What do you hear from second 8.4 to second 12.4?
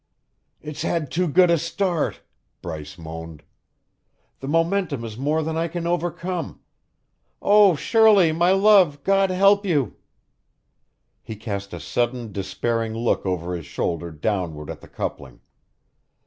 love! God help you!" He cast a sudden